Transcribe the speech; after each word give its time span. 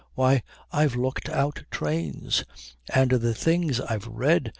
Why, 0.15 0.41
I've 0.71 0.95
looked 0.95 1.29
out 1.29 1.63
trains. 1.69 2.43
And 2.91 3.11
the 3.11 3.35
things 3.35 3.79
I've 3.79 4.07
read! 4.07 4.49